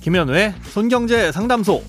김현우의 0.00 0.54
손경제 0.62 1.30
상담소. 1.30 1.82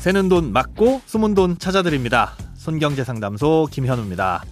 새는 0.00 0.30
돈 0.30 0.52
막고 0.52 1.02
숨은 1.04 1.34
돈 1.34 1.58
찾아드립니다. 1.58 2.34
손경제 2.54 3.04
상담소 3.04 3.68
김현우입니다. 3.70 4.42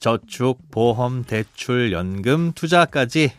저축, 0.00 0.70
보험, 0.70 1.24
대출, 1.24 1.92
연금, 1.92 2.52
투자까지 2.52 3.30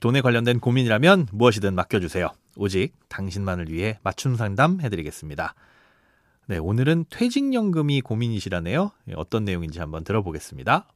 돈에 0.00 0.20
관련된 0.20 0.58
고민이라면 0.58 1.28
무엇이든 1.30 1.74
맡겨주세요. 1.76 2.30
오직 2.56 2.94
당신만을 3.08 3.70
위해 3.70 4.00
맞춤 4.02 4.34
상담 4.34 4.80
해드리겠습니다. 4.80 5.54
네, 6.48 6.58
오늘은 6.58 7.04
퇴직연금이 7.10 8.00
고민이시라네요. 8.00 8.90
어떤 9.14 9.44
내용인지 9.44 9.78
한번 9.78 10.02
들어보겠습니다. 10.02 10.86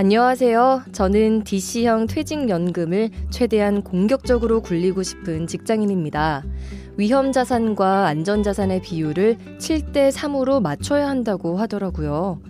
안녕하세요. 0.00 0.82
저는 0.92 1.42
DC형 1.42 2.06
퇴직연금을 2.06 3.10
최대한 3.30 3.82
공격적으로 3.82 4.62
굴리고 4.62 5.02
싶은 5.02 5.48
직장인입니다. 5.48 6.44
위험자산과 6.96 8.06
안전자산의 8.06 8.80
비율을 8.82 9.36
7대 9.58 10.12
3으로 10.12 10.62
맞춰야 10.62 11.08
한다고 11.08 11.56
하더라고요. 11.56 12.40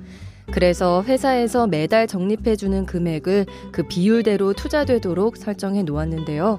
그래서 0.53 1.03
회사에서 1.05 1.67
매달 1.67 2.07
적립해주는 2.07 2.85
금액을 2.85 3.47
그 3.73 3.83
비율대로 3.85 4.53
투자되도록 4.53 5.39
설정해 5.39 5.85
놓았는데요. 5.85 6.59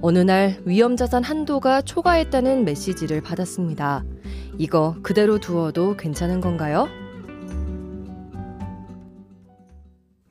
어느 0.00 0.18
날 0.18 0.58
위험자산 0.64 1.22
한도가 1.22 1.80
초과했다는 1.82 2.64
메시지를 2.64 3.20
받았습니다. 3.20 4.02
이거 4.58 4.96
그대로 5.00 5.38
두어도 5.38 5.96
괜찮은 5.96 6.40
건가요? 6.40 6.88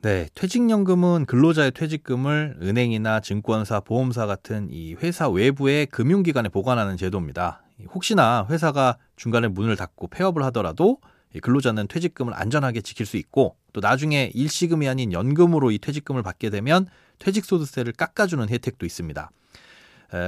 네, 0.04 0.28
퇴직연금은 0.34 1.24
근로자의 1.24 1.70
퇴직금을 1.70 2.58
은행이나 2.60 3.20
증권사, 3.20 3.80
보험사 3.80 4.26
같은 4.26 4.68
이 4.70 4.92
회사 4.96 5.30
외부의 5.30 5.86
금융기관에 5.86 6.50
보관하는 6.50 6.98
제도입니다. 6.98 7.62
혹시나 7.94 8.46
회사가 8.50 8.98
중간에 9.16 9.48
문을 9.48 9.76
닫고 9.76 10.08
폐업을 10.08 10.42
하더라도 10.42 10.98
근로자는 11.40 11.88
퇴직금을 11.88 12.34
안전하게 12.34 12.82
지킬 12.82 13.06
수 13.06 13.16
있고 13.16 13.56
또 13.72 13.80
나중에 13.80 14.30
일시금이 14.34 14.86
아닌 14.86 15.10
연금으로 15.10 15.70
이 15.70 15.78
퇴직금을 15.78 16.22
받게 16.22 16.50
되면 16.50 16.86
퇴직소득세를 17.18 17.94
깎아주는 17.94 18.46
혜택도 18.46 18.84
있습니다. 18.84 19.30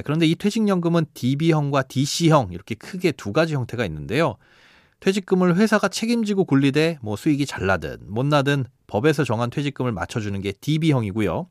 그런데 0.05 0.25
이 0.25 0.37
퇴직연금은 0.37 1.05
DB형과 1.13 1.83
DC형 1.83 2.49
이렇게 2.53 2.77
크게 2.77 3.13
두 3.13 3.35
가지 3.35 3.55
형태가 3.55 3.85
있는데요. 3.85 4.37
퇴직금을 5.01 5.57
회사가 5.57 5.89
책임지고 5.89 6.47
굴리되 6.47 6.97
뭐 7.03 7.15
수익이 7.17 7.45
잘 7.45 7.67
나든 7.67 7.99
못 8.07 8.25
나든 8.25 8.65
법에서 8.87 9.25
정한 9.25 9.51
퇴직금을 9.51 9.92
맞춰주는 9.92 10.41
게 10.41 10.53
DB형이고요. 10.53 11.47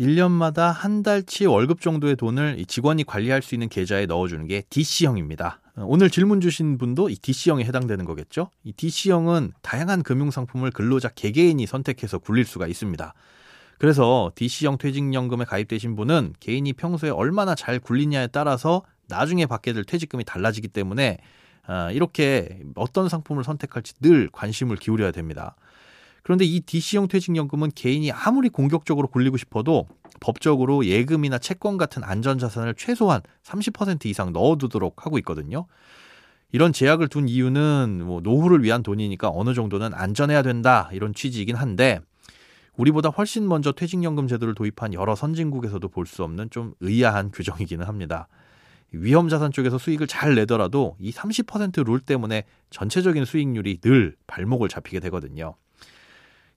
1년마다 0.00 0.72
한 0.72 1.02
달치 1.02 1.46
월급 1.46 1.80
정도의 1.80 2.16
돈을 2.16 2.64
직원이 2.66 3.04
관리할 3.04 3.42
수 3.42 3.54
있는 3.54 3.68
계좌에 3.68 4.06
넣어주는 4.06 4.46
게 4.46 4.62
DC형입니다. 4.70 5.60
오늘 5.76 6.10
질문 6.10 6.40
주신 6.40 6.76
분도 6.76 7.08
이 7.08 7.16
DC형에 7.16 7.64
해당되는 7.64 8.04
거겠죠? 8.04 8.50
이 8.64 8.72
DC형은 8.72 9.52
다양한 9.62 10.02
금융상품을 10.02 10.70
근로자 10.70 11.08
개개인이 11.08 11.64
선택해서 11.66 12.18
굴릴 12.18 12.44
수가 12.44 12.66
있습니다. 12.66 13.14
그래서 13.78 14.30
DC형 14.34 14.78
퇴직연금에 14.78 15.44
가입되신 15.44 15.96
분은 15.96 16.34
개인이 16.40 16.72
평소에 16.74 17.10
얼마나 17.10 17.54
잘 17.54 17.80
굴리냐에 17.80 18.28
따라서 18.28 18.82
나중에 19.08 19.46
받게 19.46 19.72
될 19.72 19.84
퇴직금이 19.84 20.24
달라지기 20.24 20.68
때문에 20.68 21.18
아, 21.66 21.90
이렇게 21.90 22.60
어떤 22.74 23.08
상품을 23.08 23.44
선택할지 23.44 23.94
늘 24.00 24.28
관심을 24.30 24.76
기울여야 24.76 25.10
됩니다. 25.12 25.56
그런데 26.22 26.44
이 26.44 26.60
DC형 26.60 27.08
퇴직연금은 27.08 27.72
개인이 27.74 28.10
아무리 28.12 28.48
공격적으로 28.48 29.08
굴리고 29.08 29.36
싶어도 29.36 29.88
법적으로 30.20 30.86
예금이나 30.86 31.38
채권 31.38 31.76
같은 31.76 32.04
안전자산을 32.04 32.74
최소한 32.74 33.22
30% 33.42 34.06
이상 34.06 34.32
넣어두도록 34.32 35.04
하고 35.04 35.18
있거든요. 35.18 35.66
이런 36.52 36.72
제약을 36.72 37.08
둔 37.08 37.28
이유는 37.28 38.02
뭐 38.04 38.20
노후를 38.20 38.62
위한 38.62 38.82
돈이니까 38.82 39.30
어느 39.32 39.54
정도는 39.54 39.94
안전해야 39.94 40.42
된다 40.42 40.90
이런 40.92 41.14
취지이긴 41.14 41.56
한데 41.56 42.00
우리보다 42.76 43.08
훨씬 43.08 43.48
먼저 43.48 43.72
퇴직연금 43.72 44.28
제도를 44.28 44.54
도입한 44.54 44.94
여러 44.94 45.14
선진국에서도 45.14 45.86
볼 45.88 46.06
수 46.06 46.22
없는 46.24 46.50
좀 46.50 46.74
의아한 46.80 47.30
규정이기는 47.30 47.86
합니다. 47.86 48.28
위험 48.92 49.28
자산 49.28 49.50
쪽에서 49.50 49.78
수익을 49.78 50.06
잘 50.06 50.34
내더라도 50.34 50.96
이 51.00 51.10
30%룰 51.10 52.00
때문에 52.00 52.44
전체적인 52.70 53.24
수익률이 53.24 53.78
늘 53.80 54.14
발목을 54.26 54.68
잡히게 54.68 55.00
되거든요. 55.00 55.54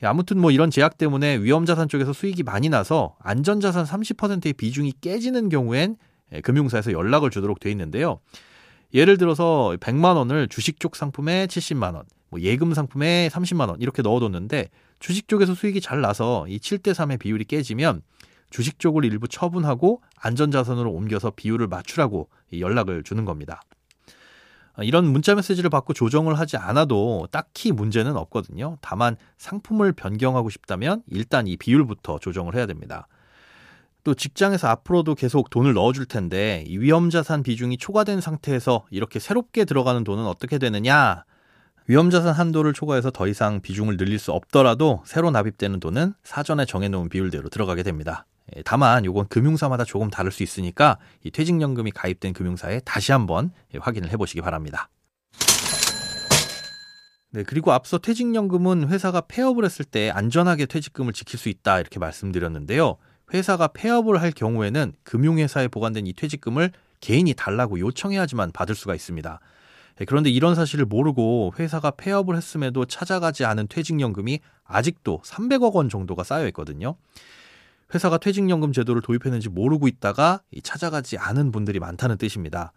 아무튼 0.04 0.40
뭐 0.40 0.52
이런 0.52 0.70
제약 0.70 0.98
때문에 0.98 1.38
위험자산 1.38 1.88
쪽에서 1.88 2.14
수익이 2.14 2.44
많이 2.44 2.70
나서 2.70 3.16
안전자산 3.20 3.86
30%의 3.86 4.54
비중이 4.54 4.94
깨지는 5.02 5.50
경우엔 5.50 5.98
금융사에서 6.44 6.92
연락을 6.92 7.30
주도록 7.30 7.60
돼 7.60 7.72
있는데요. 7.72 8.20
예를 8.94 9.18
들어서 9.18 9.76
100만 9.80 10.16
원을 10.16 10.48
주식 10.48 10.80
쪽 10.80 10.96
상품에 10.96 11.48
70만 11.48 11.96
원, 11.96 12.04
뭐 12.30 12.40
예금 12.40 12.74
상품에 12.74 13.30
30만 13.32 13.70
원 13.70 13.82
이렇게 13.82 14.02
넣어뒀는데 14.02 14.70
주식 15.00 15.28
쪽에서 15.28 15.54
수익이 15.54 15.82
잘 15.82 16.02
나서 16.02 16.46
이 16.48 16.58
7대 16.60 16.94
3의 16.94 17.20
비율이 17.20 17.46
깨지면 17.46 18.02
주식 18.50 18.80
쪽을 18.80 19.06
일부 19.06 19.28
처분하고 19.28 20.02
안전자산으로 20.18 20.92
옮겨서 20.92 21.32
비율을 21.36 21.68
맞추라고 21.68 22.30
연락을 22.58 23.04
주는 23.04 23.26
겁니다. 23.26 23.62
이런 24.82 25.06
문자 25.06 25.36
메시지를 25.36 25.70
받고 25.70 25.94
조정을 25.94 26.38
하지 26.38 26.58
않아도 26.58 27.28
딱히 27.32 27.72
문제는 27.72 28.16
없거든요. 28.18 28.78
다만 28.82 29.16
상품을 29.38 29.94
변경하고 29.94 30.50
싶다면 30.50 31.02
일단 31.08 31.48
이 31.48 31.58
비율부터 31.58 32.20
조정을 32.20 32.56
해야 32.56 32.66
됩니다. 32.66 33.08
또 34.04 34.14
직장에서 34.14 34.68
앞으로도 34.68 35.16
계속 35.16 35.50
돈을 35.50 35.74
넣어줄 35.74 36.06
텐데 36.06 36.64
이 36.68 36.78
위험자산 36.78 37.42
비중이 37.42 37.78
초과된 37.78 38.22
상태에서 38.22 38.86
이렇게 38.92 39.20
새롭게 39.20 39.66
들어가는 39.66 40.04
돈은 40.04 40.26
어떻게 40.26 40.58
되느냐? 40.60 41.24
위험자산 41.88 42.34
한도를 42.34 42.74
초과해서 42.74 43.12
더 43.12 43.28
이상 43.28 43.62
비중을 43.62 43.98
늘릴 43.98 44.20
수 44.20 44.32
없더라도 44.32 45.02
새로 45.06 45.32
납입되는 45.32 45.80
돈은 45.80 46.14
사전에 46.24 46.66
정해놓은 46.66 47.10
비율대로 47.10 47.50
들어가게 47.50 47.84
됩니다. 47.84 48.26
예, 48.56 48.62
다만 48.64 49.06
이건 49.06 49.28
금융사마다 49.28 49.84
조금 49.84 50.10
다를 50.10 50.32
수 50.32 50.44
있으니까 50.44 50.98
이 51.24 51.32
퇴직연금이 51.32 51.92
가입된 51.92 52.34
금융사에 52.34 52.82
다시 52.82 53.12
한번 53.12 53.52
예, 53.74 53.80
확인을 53.80 54.12
해보시기 54.12 54.42
바랍니다. 54.42 54.90
네, 57.32 57.44
그리고 57.44 57.74
앞서 57.74 57.98
퇴직연금은 57.98 58.88
회사가 58.88 59.22
폐업을 59.22 59.66
했을 59.66 59.84
때 59.84 60.10
안전하게 60.10 60.68
퇴직금을 60.68 61.12
지킬 61.12 61.38
수 61.38 61.50
있다 61.50 61.80
이렇게 61.80 62.00
말씀드렸는데요. 62.00 62.98
회사가 63.34 63.68
폐업을 63.70 64.22
할 64.22 64.32
경우에는 64.32 64.94
금융회사에 65.04 65.68
보관된 65.68 66.08
이 66.08 66.14
퇴직금을 66.14 66.72
개인이 67.02 67.34
달라고 67.34 67.80
요청해야지만 67.80 68.52
받을 68.52 68.76
수가 68.76 68.96
있습니다. 68.96 69.40
예, 70.00 70.06
그런데 70.06 70.30
이런 70.30 70.56
사실을 70.56 70.86
모르고 70.86 71.54
회사가 71.58 71.92
폐업을 71.92 72.38
했음에도 72.38 72.86
찾아가지 72.86 73.44
않은 73.44 73.68
퇴직연금이 73.68 74.40
아직도 74.64 75.22
300억 75.26 75.74
원 75.74 75.90
정도가 75.90 76.24
쌓여 76.24 76.48
있거든요. 76.48 76.96
회사가 77.96 78.18
퇴직연금 78.18 78.74
제도를 78.74 79.02
도입했는지 79.02 79.48
모르고 79.50 79.88
있다가 79.88 80.42
찾아가지 80.64 81.18
않은 81.18 81.52
분들이 81.52 81.80
많다는 81.80 82.18
뜻입니다. 82.18 82.74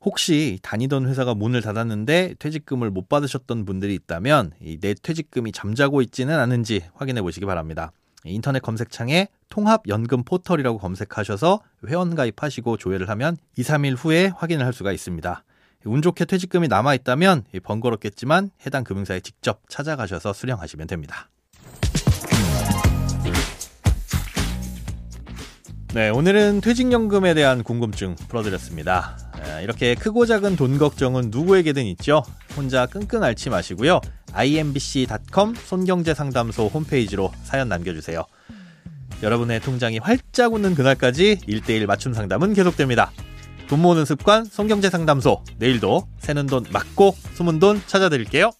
혹시 0.00 0.58
다니던 0.62 1.06
회사가 1.06 1.34
문을 1.34 1.62
닫았는데 1.62 2.34
퇴직금을 2.40 2.90
못 2.90 3.08
받으셨던 3.08 3.64
분들이 3.64 3.94
있다면 3.94 4.50
내 4.80 4.94
퇴직금이 4.94 5.52
잠자고 5.52 6.02
있지는 6.02 6.40
않은지 6.40 6.82
확인해 6.94 7.22
보시기 7.22 7.46
바랍니다. 7.46 7.92
인터넷 8.24 8.60
검색창에 8.60 9.28
통합연금 9.48 10.24
포털이라고 10.24 10.78
검색하셔서 10.78 11.60
회원 11.86 12.14
가입하시고 12.16 12.78
조회를 12.78 13.08
하면 13.10 13.36
2, 13.56 13.62
3일 13.62 13.96
후에 13.96 14.26
확인을 14.26 14.66
할 14.66 14.72
수가 14.72 14.90
있습니다. 14.92 15.44
운 15.84 16.02
좋게 16.02 16.24
퇴직금이 16.24 16.66
남아 16.66 16.94
있다면 16.94 17.44
번거롭겠지만 17.62 18.50
해당 18.66 18.82
금융사에 18.82 19.20
직접 19.20 19.60
찾아가셔서 19.68 20.32
수령하시면 20.32 20.88
됩니다. 20.88 21.28
네, 25.94 26.08
오늘은 26.08 26.62
퇴직연금에 26.62 27.34
대한 27.34 27.62
궁금증 27.62 28.14
풀어드렸습니다. 28.14 29.18
이렇게 29.62 29.94
크고 29.94 30.24
작은 30.24 30.56
돈 30.56 30.78
걱정은 30.78 31.28
누구에게든 31.30 31.84
있죠. 31.84 32.22
혼자 32.56 32.86
끙끙 32.86 33.22
앓지 33.22 33.50
마시고요. 33.50 34.00
imbc.com 34.32 35.54
손경제 35.54 36.14
상담소 36.14 36.68
홈페이지로 36.68 37.30
사연 37.42 37.68
남겨주세요. 37.68 38.24
여러분의 39.22 39.60
통장이 39.60 39.98
활짝 39.98 40.54
웃는 40.54 40.74
그날까지 40.74 41.40
1대1 41.46 41.84
맞춤 41.84 42.14
상담은 42.14 42.54
계속됩니다. 42.54 43.12
돈 43.68 43.82
모으는 43.82 44.06
습관 44.06 44.46
손경제 44.46 44.88
상담소 44.88 45.44
내일도 45.58 46.08
새는 46.20 46.46
돈 46.46 46.64
맞고 46.72 47.14
숨은 47.34 47.58
돈 47.58 47.82
찾아드릴게요. 47.86 48.50